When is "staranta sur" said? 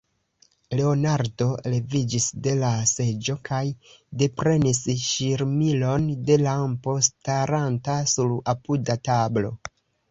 7.11-8.39